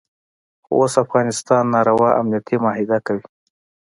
خو 0.63 0.73
اوس 0.81 0.93
افغانستان 1.05 1.63
ناروا 1.73 2.09
امنیتي 2.19 2.55
معاهده 2.63 2.97
کوي. 3.05 3.25